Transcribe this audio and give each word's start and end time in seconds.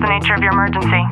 the 0.00 0.08
nature 0.08 0.32
of 0.32 0.40
your 0.40 0.52
emergency? 0.52 1.04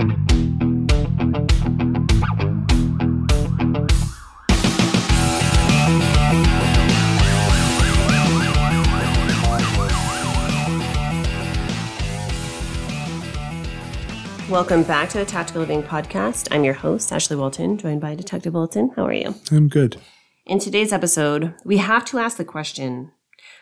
Welcome 14.50 14.84
back 14.84 15.10
to 15.10 15.18
the 15.18 15.26
Tactical 15.26 15.60
Living 15.60 15.82
Podcast. 15.82 16.48
I'm 16.50 16.64
your 16.64 16.72
host, 16.72 17.10
Ashlie 17.10 17.36
Walton, 17.36 17.76
joined 17.76 18.00
by 18.00 18.14
Detective 18.14 18.54
Walton. 18.54 18.90
How 18.96 19.04
are 19.04 19.12
you? 19.12 19.34
I'm 19.52 19.68
good. 19.68 19.98
In 20.46 20.58
today's 20.58 20.94
episode, 20.94 21.54
we 21.62 21.76
have 21.76 22.06
to 22.06 22.18
ask 22.18 22.38
the 22.38 22.44
question 22.46 23.12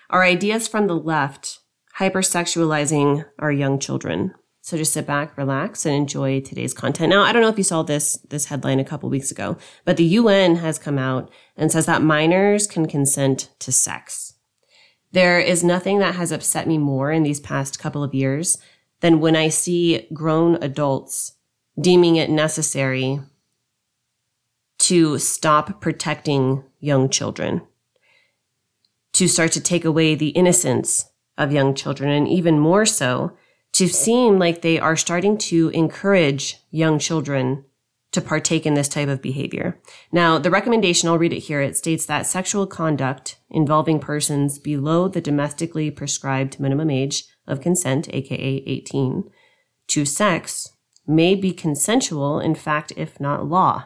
Are 0.09 0.23
ideas 0.23 0.69
from 0.69 0.87
the 0.87 0.95
left 0.95 1.59
hypersexualizing 1.99 3.25
our 3.41 3.51
young 3.51 3.81
children? 3.81 4.33
So 4.67 4.77
just 4.77 4.93
sit 4.93 5.07
back, 5.07 5.39
relax, 5.39 5.87
and 5.87 5.95
enjoy 5.95 6.41
today's 6.41 6.75
content. 6.75 7.11
Now, 7.11 7.23
I 7.23 7.31
don't 7.31 7.41
know 7.41 7.49
if 7.49 7.57
you 7.57 7.63
saw 7.63 7.85
this 7.85 8.17
this 8.31 8.47
headline 8.47 8.81
a 8.81 8.85
couple 8.85 9.09
weeks 9.09 9.31
ago, 9.31 9.57
but 9.85 9.97
the 9.97 10.17
UN 10.19 10.57
has 10.57 10.77
come 10.77 10.99
out 10.99 11.31
and 11.57 11.71
says 11.71 11.87
that 11.87 12.03
minors 12.03 12.67
can 12.67 12.87
consent 12.87 13.51
to 13.61 13.71
sex. 13.71 14.35
There 15.13 15.39
is 15.39 15.63
nothing 15.63 16.01
that 16.01 16.17
has 16.17 16.33
upset 16.33 16.67
me 16.67 16.79
more 16.79 17.13
in 17.13 17.23
these 17.23 17.39
past 17.39 17.79
couple 17.79 18.03
of 18.03 18.13
years 18.13 18.59
than 19.03 19.21
when 19.21 19.37
I 19.37 19.51
see 19.51 20.09
grown 20.13 20.57
adults 20.57 21.35
deeming 21.81 22.17
it 22.17 22.29
necessary 22.29 23.21
to 24.79 25.21
stop 25.21 25.81
protecting 25.81 26.65
young 26.81 27.09
children, 27.09 27.63
to 29.13 29.29
start 29.29 29.53
to 29.53 29.61
take 29.61 29.85
away 29.85 30.17
the 30.17 30.31
innocence 30.31 31.09
of 31.39 31.53
young 31.53 31.73
children, 31.73 32.11
and 32.11 32.27
even 32.27 32.59
more 32.59 32.85
so, 32.85 33.37
to 33.77 33.89
seem 33.89 34.39
like 34.39 34.63
they 34.63 34.79
are 34.79 34.97
starting 34.97 35.37
to 35.37 35.69
encourage 35.75 36.57
young 36.71 36.99
children 36.99 37.63
to 38.11 38.23
partake 38.23 38.65
in 38.65 38.73
this 38.73 38.89
type 38.89 39.09
of 39.09 39.21
behavior. 39.21 39.79
Now, 40.11 40.39
the 40.39 40.51
recommendation, 40.51 41.11
I'll 41.11 41.19
read 41.19 41.35
it 41.35 41.41
here. 41.41 41.61
It 41.61 41.77
states 41.77 42.07
that 42.07 42.27
sexual 42.27 42.67
conduct 42.67 43.37
involving 43.51 44.01
persons 44.01 44.59
below 44.59 45.09
the 45.09 45.21
domestically 45.21 45.91
prescribed 45.91 46.59
minimum 46.59 46.89
age 46.89 47.25
of 47.47 47.61
consent, 47.61 48.09
aka 48.15 48.63
18, 48.65 49.31
to 49.89 50.07
sex 50.07 50.73
may 51.07 51.35
be 51.35 51.53
consensual, 51.53 52.41
in 52.41 52.55
fact, 52.55 52.95
if 52.97 53.21
not 53.21 53.47
law, 53.47 53.85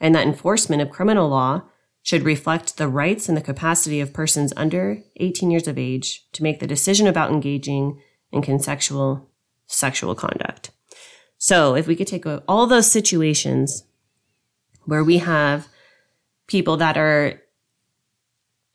and 0.00 0.12
that 0.12 0.26
enforcement 0.26 0.82
of 0.82 0.90
criminal 0.90 1.28
law 1.28 1.62
should 2.02 2.24
reflect 2.24 2.78
the 2.78 2.88
rights 2.88 3.28
and 3.28 3.36
the 3.36 3.42
capacity 3.42 4.00
of 4.00 4.12
persons 4.12 4.52
under 4.56 5.04
18 5.18 5.52
years 5.52 5.68
of 5.68 5.78
age 5.78 6.26
to 6.32 6.42
make 6.42 6.58
the 6.58 6.66
decision 6.66 7.06
about 7.06 7.30
engaging 7.30 8.00
in 8.32 8.42
consensual 8.42 9.28
sexual 9.66 10.14
conduct. 10.14 10.70
So, 11.38 11.74
if 11.74 11.86
we 11.86 11.96
could 11.96 12.06
take 12.06 12.26
all 12.48 12.66
those 12.66 12.90
situations 12.90 13.84
where 14.84 15.04
we 15.04 15.18
have 15.18 15.68
people 16.46 16.76
that 16.78 16.98
are 16.98 17.40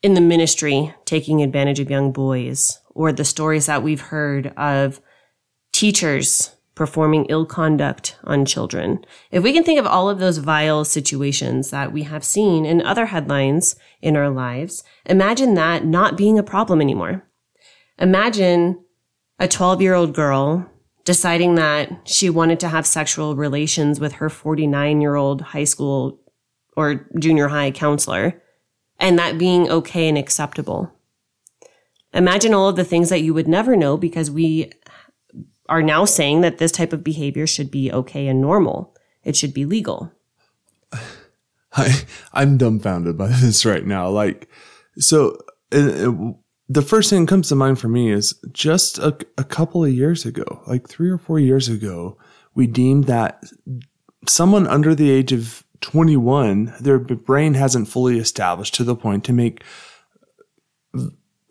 in 0.02 0.14
the 0.14 0.20
ministry 0.20 0.94
taking 1.04 1.42
advantage 1.42 1.80
of 1.80 1.90
young 1.90 2.12
boys, 2.12 2.80
or 2.90 3.12
the 3.12 3.24
stories 3.24 3.66
that 3.66 3.82
we've 3.82 4.00
heard 4.00 4.48
of 4.56 5.00
teachers 5.72 6.56
performing 6.74 7.26
ill 7.26 7.44
conduct 7.46 8.16
on 8.24 8.44
children. 8.44 9.04
If 9.30 9.42
we 9.42 9.52
can 9.52 9.64
think 9.64 9.78
of 9.80 9.86
all 9.86 10.08
of 10.08 10.18
those 10.18 10.38
vile 10.38 10.84
situations 10.84 11.70
that 11.70 11.92
we 11.92 12.04
have 12.04 12.24
seen 12.24 12.64
in 12.64 12.82
other 12.82 13.06
headlines 13.06 13.76
in 14.00 14.16
our 14.16 14.30
lives, 14.30 14.84
imagine 15.04 15.54
that 15.54 15.84
not 15.84 16.16
being 16.16 16.38
a 16.38 16.42
problem 16.42 16.80
anymore. 16.80 17.26
Imagine 17.98 18.84
a 19.38 19.48
12 19.48 19.82
year 19.82 19.94
old 19.94 20.14
girl 20.14 20.70
deciding 21.04 21.54
that 21.54 21.90
she 22.04 22.28
wanted 22.28 22.58
to 22.60 22.68
have 22.68 22.86
sexual 22.86 23.36
relations 23.36 24.00
with 24.00 24.14
her 24.14 24.28
49 24.28 25.00
year 25.00 25.14
old 25.14 25.40
high 25.40 25.64
school 25.64 26.20
or 26.76 27.08
junior 27.18 27.48
high 27.48 27.70
counselor 27.70 28.42
and 28.98 29.18
that 29.18 29.38
being 29.38 29.70
okay 29.70 30.08
and 30.08 30.18
acceptable. 30.18 30.92
Imagine 32.12 32.54
all 32.54 32.68
of 32.68 32.76
the 32.76 32.84
things 32.84 33.08
that 33.10 33.22
you 33.22 33.34
would 33.34 33.48
never 33.48 33.76
know 33.76 33.96
because 33.96 34.30
we 34.30 34.72
are 35.68 35.82
now 35.82 36.04
saying 36.04 36.40
that 36.40 36.58
this 36.58 36.72
type 36.72 36.92
of 36.92 37.04
behavior 37.04 37.46
should 37.46 37.70
be 37.70 37.92
okay 37.92 38.26
and 38.26 38.40
normal. 38.40 38.94
It 39.22 39.36
should 39.36 39.52
be 39.52 39.64
legal. 39.64 40.12
I 41.72 42.04
I'm 42.32 42.56
dumbfounded 42.56 43.18
by 43.18 43.28
this 43.28 43.66
right 43.66 43.84
now. 43.84 44.08
Like, 44.08 44.48
so 44.98 45.38
uh, 45.72 46.08
uh, 46.08 46.32
the 46.68 46.82
first 46.82 47.10
thing 47.10 47.24
that 47.24 47.28
comes 47.28 47.48
to 47.48 47.54
mind 47.54 47.78
for 47.78 47.88
me 47.88 48.10
is 48.10 48.34
just 48.52 48.98
a, 48.98 49.16
a 49.38 49.44
couple 49.44 49.84
of 49.84 49.92
years 49.92 50.24
ago, 50.24 50.62
like 50.66 50.88
three 50.88 51.10
or 51.10 51.18
four 51.18 51.38
years 51.38 51.68
ago, 51.68 52.18
we 52.54 52.66
deemed 52.66 53.04
that 53.04 53.44
someone 54.26 54.66
under 54.66 54.94
the 54.94 55.10
age 55.10 55.32
of 55.32 55.64
21, 55.80 56.74
their 56.80 56.98
brain 56.98 57.54
hasn't 57.54 57.88
fully 57.88 58.18
established 58.18 58.74
to 58.74 58.84
the 58.84 58.96
point 58.96 59.24
to 59.24 59.32
make 59.32 59.62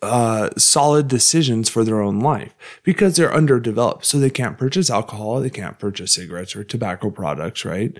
uh, 0.02 0.50
solid 0.58 1.08
decisions 1.08 1.70
for 1.70 1.84
their 1.84 2.02
own 2.02 2.20
life 2.20 2.54
because 2.84 3.16
they're 3.16 3.34
underdeveloped. 3.34 4.06
So 4.06 4.20
they 4.20 4.30
can't 4.30 4.58
purchase 4.58 4.90
alcohol, 4.90 5.40
they 5.40 5.50
can't 5.50 5.80
purchase 5.80 6.14
cigarettes 6.14 6.56
or 6.56 6.64
tobacco 6.64 7.10
products, 7.10 7.66
right? 7.66 7.98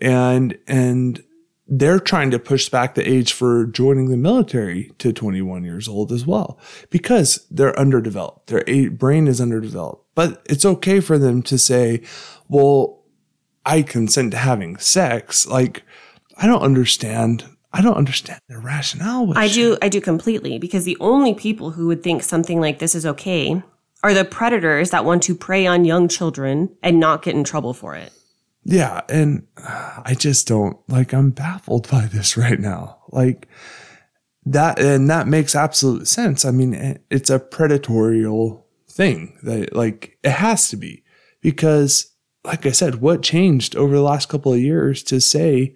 And 0.00 0.58
and 0.66 1.24
they're 1.68 2.00
trying 2.00 2.30
to 2.30 2.38
push 2.38 2.68
back 2.68 2.94
the 2.94 3.08
age 3.08 3.32
for 3.32 3.66
joining 3.66 4.08
the 4.08 4.16
military 4.16 4.90
to 4.98 5.12
21 5.12 5.64
years 5.64 5.86
old 5.86 6.10
as 6.10 6.26
well 6.26 6.58
because 6.88 7.46
they're 7.50 7.78
underdeveloped. 7.78 8.46
Their 8.46 8.90
brain 8.90 9.28
is 9.28 9.40
underdeveloped. 9.40 10.04
But 10.14 10.42
it's 10.46 10.64
okay 10.64 11.00
for 11.00 11.18
them 11.18 11.42
to 11.42 11.58
say, 11.58 12.02
"Well, 12.48 13.04
I 13.64 13.82
consent 13.82 14.32
to 14.32 14.38
having 14.38 14.78
sex." 14.78 15.46
Like 15.46 15.84
I 16.36 16.46
don't 16.46 16.62
understand 16.62 17.44
I 17.72 17.82
don't 17.82 17.96
understand 17.96 18.40
their 18.48 18.60
rationale. 18.60 19.32
I 19.36 19.46
shit. 19.46 19.54
do, 19.54 19.78
I 19.82 19.88
do 19.88 20.00
completely 20.00 20.58
because 20.58 20.84
the 20.84 20.96
only 21.00 21.34
people 21.34 21.70
who 21.70 21.86
would 21.88 22.02
think 22.02 22.22
something 22.22 22.60
like 22.60 22.78
this 22.78 22.94
is 22.94 23.04
okay 23.04 23.62
are 24.02 24.14
the 24.14 24.24
predators 24.24 24.90
that 24.90 25.04
want 25.04 25.22
to 25.24 25.34
prey 25.34 25.66
on 25.66 25.84
young 25.84 26.08
children 26.08 26.74
and 26.82 26.98
not 26.98 27.22
get 27.22 27.34
in 27.34 27.44
trouble 27.44 27.74
for 27.74 27.94
it. 27.94 28.12
Yeah, 28.70 29.00
and 29.08 29.46
I 29.56 30.14
just 30.18 30.46
don't 30.46 30.76
like. 30.88 31.14
I'm 31.14 31.30
baffled 31.30 31.88
by 31.90 32.04
this 32.04 32.36
right 32.36 32.60
now. 32.60 32.98
Like 33.08 33.48
that, 34.44 34.78
and 34.78 35.08
that 35.08 35.26
makes 35.26 35.54
absolute 35.54 36.06
sense. 36.06 36.44
I 36.44 36.50
mean, 36.50 36.98
it's 37.10 37.30
a 37.30 37.40
predatorial 37.40 38.62
thing 38.86 39.38
that, 39.42 39.74
like, 39.74 40.18
it 40.22 40.32
has 40.32 40.68
to 40.68 40.76
be 40.76 41.02
because, 41.40 42.12
like 42.44 42.66
I 42.66 42.72
said, 42.72 42.96
what 42.96 43.22
changed 43.22 43.74
over 43.74 43.94
the 43.96 44.02
last 44.02 44.28
couple 44.28 44.52
of 44.52 44.60
years 44.60 45.02
to 45.04 45.18
say 45.18 45.74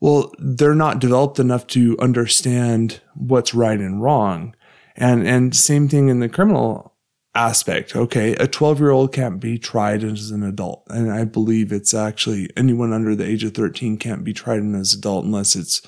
well, 0.00 0.32
they're 0.38 0.74
not 0.74 0.98
developed 0.98 1.38
enough 1.38 1.66
to 1.68 1.96
understand 1.98 3.00
what's 3.14 3.54
right 3.54 3.78
and 3.78 4.02
wrong. 4.02 4.56
And, 4.96 5.26
and 5.28 5.54
same 5.54 5.88
thing 5.88 6.08
in 6.08 6.20
the 6.20 6.28
criminal 6.28 6.89
aspect. 7.34 7.94
Okay. 7.94 8.34
A 8.34 8.46
12 8.46 8.80
year 8.80 8.90
old 8.90 9.12
can't 9.12 9.40
be 9.40 9.58
tried 9.58 10.02
as 10.02 10.30
an 10.30 10.42
adult. 10.42 10.84
And 10.88 11.12
I 11.12 11.24
believe 11.24 11.72
it's 11.72 11.94
actually 11.94 12.50
anyone 12.56 12.92
under 12.92 13.14
the 13.14 13.26
age 13.26 13.44
of 13.44 13.54
13 13.54 13.98
can't 13.98 14.24
be 14.24 14.32
tried 14.32 14.58
as 14.58 14.94
an 14.94 14.98
adult 14.98 15.24
unless 15.24 15.54
it's 15.54 15.80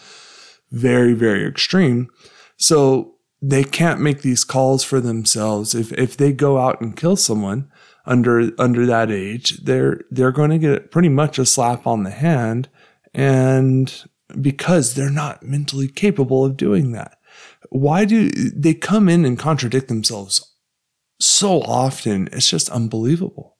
very, 0.70 1.14
very 1.14 1.46
extreme. 1.46 2.08
So 2.56 3.16
they 3.40 3.64
can't 3.64 4.00
make 4.00 4.22
these 4.22 4.44
calls 4.44 4.84
for 4.84 5.00
themselves. 5.00 5.74
If, 5.74 5.92
if 5.92 6.16
they 6.16 6.32
go 6.32 6.58
out 6.58 6.80
and 6.80 6.96
kill 6.96 7.16
someone 7.16 7.70
under, 8.06 8.52
under 8.58 8.86
that 8.86 9.10
age, 9.10 9.64
they're, 9.64 10.00
they're 10.10 10.32
going 10.32 10.50
to 10.50 10.58
get 10.58 10.90
pretty 10.92 11.08
much 11.08 11.38
a 11.38 11.46
slap 11.46 11.86
on 11.86 12.04
the 12.04 12.10
hand 12.10 12.68
and 13.12 14.04
because 14.40 14.94
they're 14.94 15.10
not 15.10 15.42
mentally 15.42 15.88
capable 15.88 16.44
of 16.44 16.56
doing 16.56 16.92
that. 16.92 17.18
Why 17.70 18.04
do 18.04 18.30
they 18.30 18.74
come 18.74 19.08
in 19.08 19.24
and 19.24 19.38
contradict 19.38 19.88
themselves 19.88 20.51
so 21.24 21.62
often? 21.62 22.28
It's 22.32 22.48
just 22.48 22.68
unbelievable. 22.70 23.56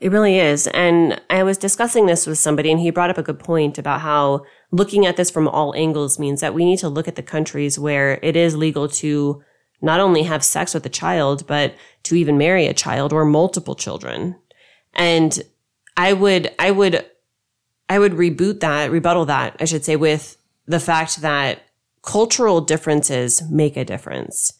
It 0.00 0.10
really 0.10 0.38
is. 0.38 0.66
And 0.68 1.20
I 1.30 1.44
was 1.44 1.56
discussing 1.56 2.06
this 2.06 2.26
with 2.26 2.38
somebody, 2.38 2.72
and 2.72 2.80
he 2.80 2.90
brought 2.90 3.10
up 3.10 3.18
a 3.18 3.22
good 3.22 3.38
point 3.38 3.78
about 3.78 4.00
how 4.00 4.44
looking 4.72 5.06
at 5.06 5.16
this 5.16 5.30
from 5.30 5.46
all 5.46 5.74
angles 5.76 6.18
means 6.18 6.40
that 6.40 6.54
we 6.54 6.64
need 6.64 6.78
to 6.78 6.88
look 6.88 7.06
at 7.06 7.14
the 7.14 7.22
countries 7.22 7.78
where 7.78 8.18
it 8.22 8.34
is 8.36 8.56
legal 8.56 8.88
to 8.88 9.42
not 9.80 10.00
only 10.00 10.24
have 10.24 10.44
sex 10.44 10.74
with 10.74 10.84
a 10.86 10.88
child, 10.88 11.46
but 11.46 11.74
to 12.02 12.16
even 12.16 12.36
marry 12.36 12.66
a 12.66 12.74
child 12.74 13.12
or 13.12 13.24
multiple 13.24 13.76
children. 13.76 14.36
And 14.94 15.40
I 15.96 16.12
would, 16.12 16.52
I 16.58 16.70
would 16.70 17.04
I 17.88 17.98
would 17.98 18.12
reboot 18.12 18.60
that, 18.60 18.90
rebuttal 18.90 19.26
that, 19.26 19.56
I 19.60 19.66
should 19.66 19.84
say, 19.84 19.96
with 19.96 20.38
the 20.66 20.80
fact 20.80 21.20
that 21.20 21.60
cultural 22.02 22.62
differences 22.62 23.42
make 23.50 23.76
a 23.76 23.84
difference. 23.84 24.54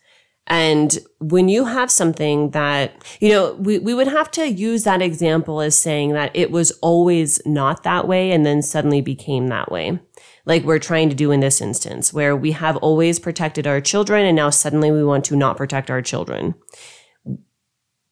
And 0.49 0.99
when 1.19 1.49
you 1.49 1.67
have 1.67 1.91
something 1.91 2.51
that, 2.51 3.05
you 3.21 3.29
know, 3.29 3.55
we, 3.55 3.79
we 3.79 3.95
would 3.95 4.09
have 4.09 4.31
to 4.33 4.51
use 4.51 4.85
that 4.85 5.01
example 5.01 5.61
as 5.61 5.77
saying 5.77 6.13
that 6.13 6.33
it 6.35 6.51
was 6.51 6.73
always 6.83 7.41
not 7.47 7.85
that 7.85 8.09
way 8.09 8.33
and 8.33 8.45
then 8.45 8.61
suddenly 8.61 9.01
became 9.01 9.47
that 9.49 9.71
way. 9.71 10.01
Like 10.45 10.65
we're 10.65 10.81
trying 10.81 11.09
to 11.11 11.15
do 11.15 11.31
in 11.31 11.41
this 11.41 11.61
instance, 11.61 12.13
where 12.13 12.35
we 12.37 12.53
have 12.53 12.77
always 12.79 13.21
protected 13.21 13.67
our 13.67 13.81
children 13.81 14.27
and 14.27 14.35
now 14.35 14.51
suddenly 14.51 14.91
we 14.91 15.05
want 15.05 15.25
to 15.27 15.37
not 15.37 15.57
protect 15.57 15.91
our 15.91 16.03
children. 16.03 16.55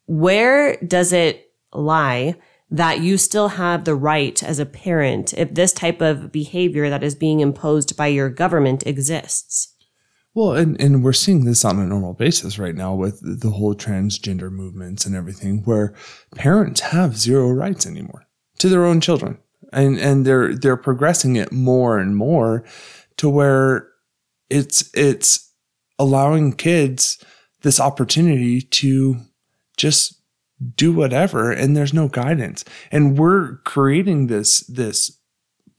Where 0.05 0.77
does 0.77 1.11
it 1.11 1.51
lie 1.73 2.35
that 2.71 3.01
you 3.01 3.17
still 3.17 3.49
have 3.49 3.83
the 3.83 3.95
right 3.95 4.41
as 4.41 4.57
a 4.57 4.65
parent 4.65 5.33
if 5.33 5.53
this 5.53 5.73
type 5.73 6.01
of 6.01 6.31
behavior 6.31 6.89
that 6.89 7.03
is 7.03 7.15
being 7.15 7.41
imposed 7.41 7.97
by 7.97 8.07
your 8.07 8.29
government 8.29 8.87
exists. 8.87 9.75
Well, 10.33 10.53
and, 10.53 10.79
and 10.79 11.03
we're 11.03 11.13
seeing 11.13 11.43
this 11.43 11.65
on 11.65 11.79
a 11.79 11.85
normal 11.85 12.13
basis 12.13 12.57
right 12.57 12.75
now 12.75 12.95
with 12.95 13.41
the 13.41 13.49
whole 13.49 13.75
transgender 13.75 14.49
movements 14.49 15.05
and 15.05 15.15
everything, 15.15 15.63
where 15.63 15.93
parents 16.35 16.81
have 16.81 17.17
zero 17.17 17.49
rights 17.49 17.85
anymore 17.85 18.27
to 18.59 18.69
their 18.69 18.85
own 18.85 19.01
children. 19.01 19.39
And 19.73 19.97
and 19.99 20.25
they're 20.25 20.55
they're 20.55 20.77
progressing 20.77 21.37
it 21.37 21.51
more 21.51 21.97
and 21.97 22.15
more 22.15 22.65
to 23.17 23.29
where 23.29 23.87
it's 24.49 24.89
it's 24.93 25.53
allowing 25.97 26.53
kids 26.53 27.23
this 27.61 27.79
opportunity 27.79 28.61
to 28.61 29.17
just 29.77 30.21
do 30.75 30.91
whatever 30.91 31.51
and 31.51 31.75
there's 31.75 31.93
no 31.93 32.07
guidance 32.07 32.63
and 32.91 33.17
we're 33.17 33.57
creating 33.63 34.27
this 34.27 34.59
this 34.67 35.17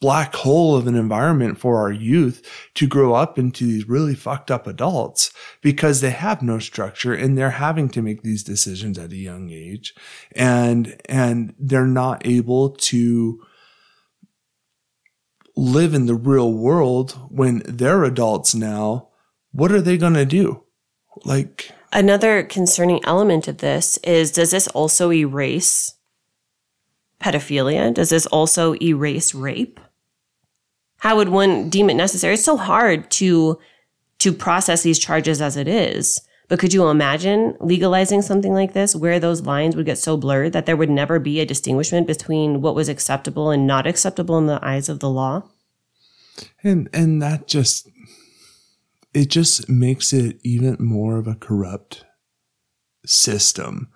black 0.02 0.34
hole 0.34 0.76
of 0.76 0.88
an 0.88 0.96
environment 0.96 1.56
for 1.56 1.78
our 1.78 1.92
youth 1.92 2.42
to 2.74 2.88
grow 2.88 3.14
up 3.14 3.38
into 3.38 3.64
these 3.64 3.88
really 3.88 4.16
fucked 4.16 4.50
up 4.50 4.66
adults 4.66 5.32
because 5.60 6.00
they 6.00 6.10
have 6.10 6.42
no 6.42 6.58
structure 6.58 7.14
and 7.14 7.38
they're 7.38 7.50
having 7.50 7.88
to 7.88 8.02
make 8.02 8.22
these 8.22 8.42
decisions 8.42 8.98
at 8.98 9.12
a 9.12 9.16
young 9.16 9.48
age 9.50 9.94
and 10.32 11.00
and 11.08 11.54
they're 11.56 11.86
not 11.86 12.26
able 12.26 12.70
to 12.70 13.40
live 15.54 15.94
in 15.94 16.06
the 16.06 16.16
real 16.16 16.52
world 16.52 17.12
when 17.30 17.62
they're 17.64 18.02
adults 18.02 18.56
now 18.56 19.08
what 19.52 19.70
are 19.70 19.80
they 19.80 19.96
going 19.96 20.14
to 20.14 20.26
do 20.26 20.64
like 21.24 21.70
Another 21.94 22.42
concerning 22.42 23.04
element 23.04 23.46
of 23.46 23.58
this 23.58 23.98
is 23.98 24.32
does 24.32 24.50
this 24.50 24.66
also 24.68 25.12
erase 25.12 25.94
pedophilia? 27.20 27.94
Does 27.94 28.10
this 28.10 28.26
also 28.26 28.74
erase 28.80 29.34
rape? 29.34 29.78
How 31.02 31.16
would 31.16 31.30
one 31.30 31.68
deem 31.68 31.90
it 31.90 31.94
necessary? 31.94 32.34
It's 32.34 32.44
so 32.44 32.56
hard 32.56 33.10
to 33.12 33.58
to 34.20 34.32
process 34.32 34.84
these 34.84 35.00
charges 35.00 35.42
as 35.42 35.56
it 35.56 35.66
is. 35.66 36.20
But 36.46 36.60
could 36.60 36.72
you 36.72 36.86
imagine 36.86 37.56
legalizing 37.58 38.22
something 38.22 38.52
like 38.54 38.72
this 38.72 38.94
where 38.94 39.18
those 39.18 39.42
lines 39.42 39.74
would 39.74 39.84
get 39.84 39.98
so 39.98 40.16
blurred 40.16 40.52
that 40.52 40.64
there 40.64 40.76
would 40.76 40.90
never 40.90 41.18
be 41.18 41.40
a 41.40 41.44
distinguishment 41.44 42.06
between 42.06 42.62
what 42.62 42.76
was 42.76 42.88
acceptable 42.88 43.50
and 43.50 43.66
not 43.66 43.84
acceptable 43.84 44.38
in 44.38 44.46
the 44.46 44.60
eyes 44.62 44.88
of 44.88 45.00
the 45.00 45.10
law? 45.10 45.42
And 46.62 46.88
and 46.92 47.20
that 47.20 47.48
just 47.48 47.88
it 49.12 49.28
just 49.28 49.68
makes 49.68 50.12
it 50.12 50.38
even 50.44 50.76
more 50.78 51.18
of 51.18 51.26
a 51.26 51.34
corrupt 51.34 52.04
system 53.04 53.88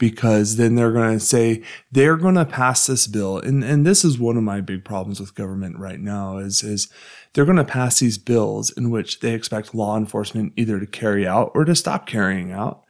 because 0.00 0.56
then 0.56 0.74
they're 0.74 0.92
going 0.92 1.16
to 1.16 1.24
say 1.24 1.62
they're 1.92 2.16
going 2.16 2.34
to 2.34 2.46
pass 2.46 2.86
this 2.86 3.06
bill. 3.06 3.38
And 3.38 3.62
and 3.62 3.86
this 3.86 4.04
is 4.04 4.18
one 4.18 4.36
of 4.36 4.42
my 4.42 4.60
big 4.60 4.84
problems 4.84 5.20
with 5.20 5.36
government 5.36 5.78
right 5.78 6.00
now 6.00 6.38
is 6.38 6.64
is 6.64 6.88
they're 7.32 7.44
going 7.44 7.58
to 7.58 7.64
pass 7.64 8.00
these 8.00 8.18
bills 8.18 8.70
in 8.70 8.90
which 8.90 9.20
they 9.20 9.34
expect 9.34 9.74
law 9.74 9.96
enforcement 9.96 10.54
either 10.56 10.80
to 10.80 10.86
carry 10.86 11.28
out 11.28 11.52
or 11.54 11.64
to 11.64 11.76
stop 11.76 12.06
carrying 12.06 12.50
out. 12.50 12.82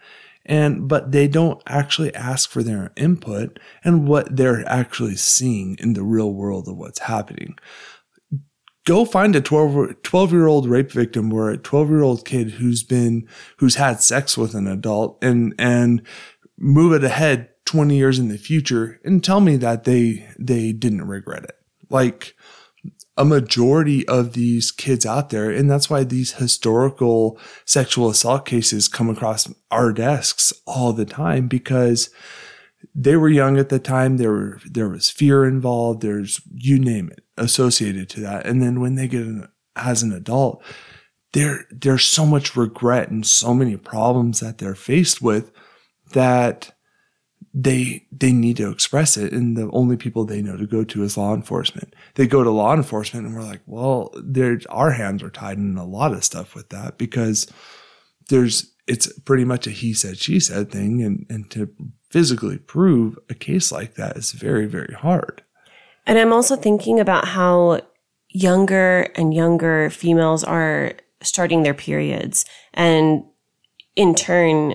And 0.46 0.88
but 0.88 1.12
they 1.12 1.28
don't 1.28 1.60
actually 1.66 2.14
ask 2.14 2.48
for 2.48 2.62
their 2.62 2.92
input 2.96 3.58
and 3.84 4.08
what 4.08 4.34
they're 4.34 4.66
actually 4.66 5.16
seeing 5.16 5.76
in 5.80 5.92
the 5.92 6.04
real 6.04 6.32
world 6.32 6.68
of 6.68 6.78
what's 6.78 7.00
happening. 7.00 7.58
Go 8.86 9.04
find 9.04 9.36
a 9.36 9.42
12, 9.42 10.02
12 10.02 10.32
year 10.32 10.46
old 10.46 10.66
rape 10.68 10.90
victim 10.90 11.32
or 11.32 11.50
a 11.50 11.58
12 11.58 11.90
year 11.90 12.02
old 12.02 12.24
kid 12.24 12.52
who's 12.52 12.82
been, 12.82 13.28
who's 13.58 13.74
had 13.74 14.00
sex 14.00 14.38
with 14.38 14.54
an 14.54 14.66
adult 14.66 15.22
and, 15.22 15.54
and 15.58 16.02
move 16.60 16.92
it 16.92 17.02
ahead 17.02 17.48
20 17.64 17.96
years 17.96 18.18
in 18.18 18.28
the 18.28 18.38
future 18.38 19.00
and 19.04 19.24
tell 19.24 19.40
me 19.40 19.56
that 19.56 19.84
they, 19.84 20.28
they 20.38 20.72
didn't 20.72 21.06
regret 21.06 21.44
it. 21.44 21.56
Like 21.88 22.36
a 23.16 23.24
majority 23.24 24.06
of 24.08 24.32
these 24.32 24.70
kids 24.70 25.04
out 25.04 25.30
there. 25.30 25.50
And 25.50 25.70
that's 25.70 25.90
why 25.90 26.04
these 26.04 26.34
historical 26.34 27.38
sexual 27.64 28.08
assault 28.08 28.46
cases 28.46 28.88
come 28.88 29.10
across 29.10 29.52
our 29.70 29.92
desks 29.92 30.52
all 30.66 30.92
the 30.92 31.04
time 31.04 31.48
because 31.48 32.10
they 32.94 33.16
were 33.16 33.28
young 33.28 33.58
at 33.58 33.68
the 33.68 33.78
time. 33.78 34.16
There 34.16 34.30
were, 34.30 34.60
there 34.64 34.88
was 34.88 35.10
fear 35.10 35.44
involved. 35.44 36.00
There's, 36.00 36.40
you 36.54 36.78
name 36.78 37.10
it 37.10 37.24
associated 37.36 38.08
to 38.10 38.20
that. 38.20 38.46
And 38.46 38.62
then 38.62 38.80
when 38.80 38.94
they 38.94 39.08
get 39.08 39.22
an, 39.22 39.48
as 39.76 40.02
an 40.02 40.12
adult, 40.12 40.62
there 41.32 41.66
there's 41.70 42.04
so 42.04 42.26
much 42.26 42.56
regret 42.56 43.10
and 43.10 43.24
so 43.26 43.54
many 43.54 43.76
problems 43.76 44.40
that 44.40 44.58
they're 44.58 44.74
faced 44.74 45.22
with 45.22 45.52
that 46.12 46.72
they 47.52 48.06
they 48.12 48.32
need 48.32 48.56
to 48.58 48.70
express 48.70 49.16
it. 49.16 49.32
And 49.32 49.56
the 49.56 49.70
only 49.72 49.96
people 49.96 50.24
they 50.24 50.42
know 50.42 50.56
to 50.56 50.66
go 50.66 50.84
to 50.84 51.02
is 51.02 51.16
law 51.16 51.34
enforcement. 51.34 51.94
They 52.14 52.26
go 52.26 52.44
to 52.44 52.50
law 52.50 52.74
enforcement 52.74 53.26
and 53.26 53.34
we're 53.34 53.42
like 53.42 53.62
well 53.66 54.14
our 54.68 54.92
hands 54.92 55.22
are 55.22 55.30
tied 55.30 55.58
in 55.58 55.76
a 55.76 55.84
lot 55.84 56.12
of 56.12 56.24
stuff 56.24 56.54
with 56.54 56.68
that 56.70 56.98
because 56.98 57.50
there's 58.28 58.72
it's 58.86 59.12
pretty 59.20 59.44
much 59.44 59.66
a 59.66 59.70
he 59.70 59.92
said 59.92 60.18
she 60.18 60.38
said 60.38 60.70
thing. 60.70 61.02
And 61.02 61.26
and 61.28 61.50
to 61.50 61.70
physically 62.10 62.58
prove 62.58 63.18
a 63.28 63.34
case 63.34 63.72
like 63.72 63.94
that 63.94 64.16
is 64.16 64.32
very 64.32 64.66
very 64.66 64.94
hard. 64.94 65.42
And 66.06 66.18
I'm 66.18 66.32
also 66.32 66.56
thinking 66.56 67.00
about 67.00 67.26
how 67.26 67.80
younger 68.28 69.10
and 69.16 69.34
younger 69.34 69.90
females 69.90 70.44
are 70.44 70.92
starting 71.22 71.62
their 71.62 71.74
periods. 71.74 72.44
And 72.72 73.24
in 73.96 74.14
turn 74.14 74.74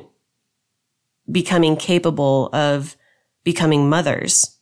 becoming 1.31 1.75
capable 1.75 2.49
of 2.53 2.95
becoming 3.43 3.89
mothers. 3.89 4.57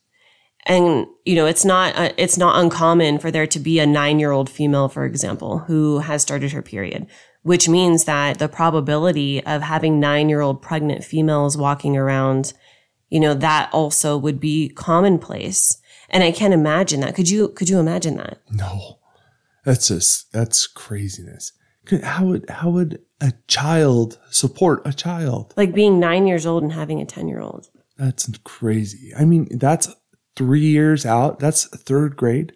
And 0.66 1.08
you 1.26 1.36
know, 1.36 1.46
it's 1.46 1.66
not 1.66 1.96
uh, 1.96 2.14
it's 2.18 2.38
not 2.38 2.60
uncommon 2.62 3.20
for 3.20 3.32
there 3.32 3.48
to 3.48 3.60
be 3.60 3.80
a 3.80 3.86
9-year-old 3.86 4.50
female 4.50 4.88
for 4.88 5.06
example 5.06 5.60
who 5.60 6.00
has 6.00 6.22
started 6.22 6.52
her 6.54 6.62
period, 6.62 7.08
which 7.42 7.68
means 7.68 8.06
that 8.06 8.40
the 8.40 8.48
probability 8.48 9.44
of 9.46 9.62
having 9.62 10.02
9-year-old 10.02 10.62
pregnant 10.62 11.04
females 11.04 11.58
walking 11.58 11.98
around, 11.98 12.54
you 13.10 13.20
know, 13.20 13.34
that 13.34 13.70
also 13.74 14.18
would 14.18 14.40
be 14.40 14.70
commonplace. 14.70 15.82
And 16.10 16.24
I 16.24 16.32
can't 16.32 16.54
imagine 16.54 17.02
that. 17.02 17.16
Could 17.16 17.30
you 17.30 17.50
could 17.50 17.68
you 17.68 17.80
imagine 17.80 18.16
that? 18.18 18.40
No. 18.50 19.00
That's 19.66 19.88
just 19.88 20.32
that's 20.32 20.68
craziness. 20.68 21.54
How 22.04 22.26
would 22.26 22.50
how 22.50 22.70
would 22.70 23.02
a 23.24 23.34
child 23.48 24.20
support 24.30 24.84
a 24.86 24.94
child? 24.94 25.56
Like 25.58 25.74
being 25.74 26.00
9 26.00 26.28
years 26.28 26.46
old 26.46 26.62
and 26.62 26.74
having 26.74 27.02
a 27.02 27.06
10-year-old. 27.06 27.72
That's 27.98 28.30
crazy. 28.44 29.12
I 29.18 29.26
mean, 29.26 29.48
that's 29.58 29.90
3 30.36 30.60
years 30.60 31.08
out. 31.08 31.40
That's 31.40 31.68
3rd 31.70 32.16
grade. 32.16 32.54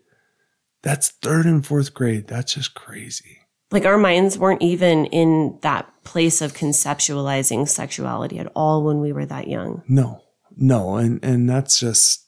That's 0.84 1.12
3rd 1.24 1.46
and 1.46 1.64
4th 1.64 1.94
grade. 1.94 2.28
That's 2.28 2.54
just 2.54 2.76
crazy. 2.76 3.40
Like 3.72 3.86
our 3.86 3.98
minds 3.98 4.38
weren't 4.38 4.62
even 4.62 5.06
in 5.08 5.58
that 5.64 5.92
place 6.04 6.42
of 6.42 6.54
conceptualizing 6.54 7.68
sexuality 7.68 8.38
at 8.38 8.52
all 8.56 8.84
when 8.84 9.00
we 9.00 9.12
were 9.12 9.26
that 9.26 9.48
young. 9.48 9.82
No. 9.88 10.22
No, 10.60 10.96
and 10.96 11.24
and 11.24 11.48
that's 11.48 11.80
just 11.80 12.26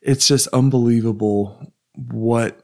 it's 0.00 0.28
just 0.28 0.46
unbelievable 0.52 1.72
what 1.96 2.62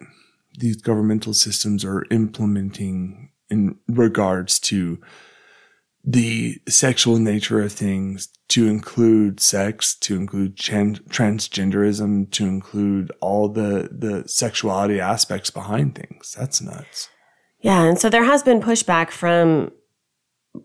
these 0.56 0.76
governmental 0.76 1.34
systems 1.34 1.84
are 1.84 2.04
implementing 2.12 3.30
in 3.50 3.76
regards 3.88 4.58
to 4.60 5.00
the 6.04 6.60
sexual 6.68 7.18
nature 7.18 7.62
of 7.62 7.72
things 7.72 8.28
to 8.48 8.68
include 8.68 9.40
sex, 9.40 9.94
to 9.96 10.16
include 10.16 10.56
trans- 10.56 11.00
transgenderism, 11.00 12.30
to 12.30 12.44
include 12.44 13.10
all 13.20 13.48
the, 13.48 13.88
the 13.90 14.28
sexuality 14.28 15.00
aspects 15.00 15.50
behind 15.50 15.94
things. 15.94 16.34
That's 16.38 16.60
nuts. 16.60 17.08
Yeah. 17.60 17.84
And 17.84 17.98
so 17.98 18.10
there 18.10 18.24
has 18.24 18.42
been 18.42 18.60
pushback 18.60 19.10
from, 19.10 19.72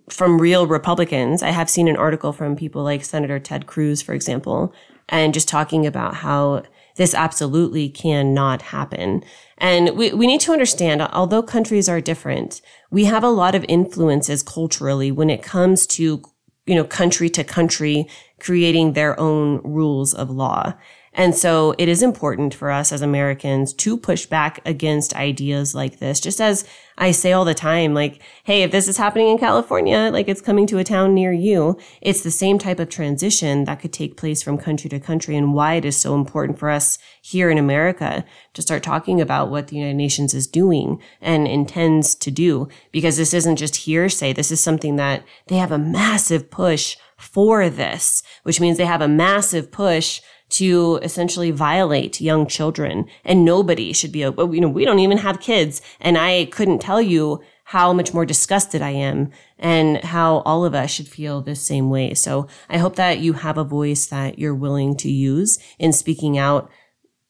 from 0.09 0.41
real 0.41 0.67
Republicans. 0.67 1.41
I 1.41 1.51
have 1.51 1.69
seen 1.69 1.88
an 1.88 1.95
article 1.95 2.33
from 2.33 2.57
people 2.57 2.83
like 2.83 3.05
Senator 3.05 3.39
Ted 3.39 3.65
Cruz, 3.65 4.01
for 4.01 4.13
example, 4.13 4.74
and 5.07 5.33
just 5.33 5.48
talking 5.48 5.88
about 5.88 6.15
how 6.15 6.63
this 7.00 7.13
absolutely 7.13 7.88
cannot 7.88 8.62
happen. 8.62 9.24
And 9.58 9.96
we, 9.98 10.12
we 10.12 10.27
need 10.27 10.41
to 10.41 10.51
understand, 10.51 11.01
although 11.01 11.41
countries 11.41 11.88
are 11.88 12.01
different, 12.01 12.62
we 12.91 13.06
have 13.06 13.24
a 13.24 13.29
lot 13.29 13.56
of 13.56 13.65
influences 13.70 14.44
culturally 14.44 15.10
when 15.10 15.29
it 15.29 15.41
comes 15.41 15.88
to, 15.88 16.22
you 16.65 16.75
know, 16.75 16.84
country 16.84 17.29
to 17.29 17.46
country 17.46 18.06
creating 18.41 18.94
their 18.94 19.18
own 19.18 19.62
rules 19.63 20.13
of 20.13 20.29
law. 20.29 20.74
And 21.13 21.35
so 21.35 21.73
it 21.77 21.89
is 21.89 22.03
important 22.03 22.53
for 22.53 22.71
us 22.71 22.91
as 22.91 23.01
Americans 23.01 23.73
to 23.73 23.97
push 23.97 24.25
back 24.25 24.59
against 24.65 25.15
ideas 25.15 25.73
like 25.73 25.99
this, 25.99 26.19
just 26.19 26.39
as 26.39 26.65
I 26.97 27.11
say 27.11 27.31
all 27.31 27.45
the 27.45 27.53
time, 27.53 27.93
like, 27.93 28.21
hey, 28.43 28.61
if 28.63 28.71
this 28.71 28.87
is 28.87 28.97
happening 28.97 29.29
in 29.29 29.37
California, 29.37 30.09
like 30.11 30.27
it's 30.27 30.41
coming 30.41 30.67
to 30.67 30.77
a 30.77 30.83
town 30.83 31.13
near 31.13 31.31
you, 31.31 31.79
it's 32.01 32.21
the 32.21 32.31
same 32.31 32.59
type 32.59 32.79
of 32.79 32.89
transition 32.89 33.63
that 33.65 33.79
could 33.79 33.93
take 33.93 34.17
place 34.17 34.43
from 34.43 34.57
country 34.57 34.89
to 34.89 34.99
country 34.99 35.35
and 35.35 35.53
why 35.53 35.75
it 35.75 35.85
is 35.85 35.97
so 35.97 36.13
important 36.13 36.59
for 36.59 36.69
us 36.69 36.99
here 37.21 37.49
in 37.49 37.57
America 37.57 38.25
to 38.53 38.61
start 38.61 38.83
talking 38.83 39.21
about 39.21 39.49
what 39.49 39.69
the 39.69 39.77
United 39.77 39.95
Nations 39.95 40.33
is 40.33 40.45
doing 40.45 41.01
and 41.21 41.47
intends 41.47 42.15
to 42.15 42.29
do. 42.29 42.67
Because 42.91 43.17
this 43.17 43.33
isn't 43.33 43.55
just 43.55 43.77
hearsay. 43.77 44.33
This 44.33 44.51
is 44.51 44.61
something 44.61 44.97
that 44.97 45.23
they 45.47 45.57
have 45.57 45.71
a 45.71 45.77
massive 45.77 46.51
push 46.51 46.97
for 47.17 47.69
this. 47.69 48.23
which 48.43 48.59
means 48.61 48.77
they 48.77 48.85
have 48.85 49.01
a 49.01 49.07
massive 49.07 49.71
push 49.71 50.21
to 50.50 51.00
essentially 51.01 51.51
violate 51.51 52.22
young 52.22 52.48
children 52.48 53.06
and 53.24 53.46
nobody 53.46 53.94
should 53.94 54.12
be, 54.12 54.25
uh, 54.25 54.32
you 54.50 54.62
know, 54.62 54.70
we 54.70 54.86
don't 54.86 55.00
even 55.00 55.20
have 55.20 55.39
kids. 55.39 55.82
And 56.00 56.18
I 56.18 56.46
couldn't 56.46 56.79
tell 56.79 57.01
you 57.01 57.41
how 57.65 57.94
much 57.94 58.15
more 58.15 58.25
disgusted 58.25 58.82
I 58.82 58.89
am 58.89 59.29
and 59.60 60.03
how 60.03 60.38
all 60.38 60.65
of 60.65 60.74
us 60.74 60.89
should 60.89 61.08
feel 61.08 61.41
the 61.41 61.56
same 61.56 61.91
way. 61.91 62.15
So 62.15 62.48
I 62.68 62.79
hope 62.79 62.96
that 62.96 63.20
you 63.20 63.34
have 63.34 63.60
a 63.60 63.63
voice 63.63 64.08
that 64.08 64.39
you're 64.39 64.56
willing 64.56 64.98
to 64.98 65.12
use 65.12 65.60
in 65.77 65.94
speaking 65.94 66.38
out 66.38 66.72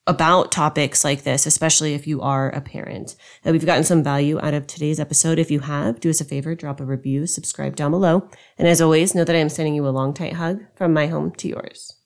about 0.08 0.52
topics 0.52 1.04
like 1.04 1.24
this, 1.24 1.46
especially 1.46 1.94
if 1.94 2.08
you 2.08 2.22
are 2.22 2.50
a 2.50 2.62
parent. 2.62 3.16
And 3.44 3.52
we've 3.52 3.66
gotten 3.66 3.84
some 3.84 4.02
value 4.02 4.40
out 4.42 4.54
of 4.54 4.66
today's 4.66 5.00
episode. 5.00 5.38
If 5.38 5.52
you 5.52 5.60
have, 5.60 6.00
do 6.00 6.10
us 6.10 6.22
a 6.22 6.26
favor, 6.26 6.56
drop 6.56 6.80
a 6.80 6.86
review, 6.86 7.28
subscribe 7.28 7.76
down 7.76 7.92
below. 7.92 8.28
And 8.58 8.68
as 8.68 8.82
always, 8.82 9.14
know 9.14 9.26
that 9.26 9.36
I 9.36 9.40
am 9.40 9.50
sending 9.50 9.76
you 9.76 9.86
a 9.88 9.90
long, 9.90 10.14
tight 10.14 10.34
hug 10.34 10.62
from 10.74 10.94
my 10.94 11.08
home 11.08 11.32
to 11.36 11.50
yours. 11.50 11.99